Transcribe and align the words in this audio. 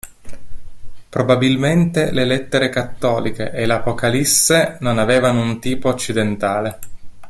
Probabilmente 1.09 2.09
le 2.11 2.25
lettere 2.25 2.69
cattoliche 2.69 3.51
e 3.51 3.67
l"'Apocalisse" 3.67 4.77
non 4.79 4.97
avevano 4.97 5.43
un 5.43 5.59
tipo 5.59 5.89
occidentale. 5.89 6.79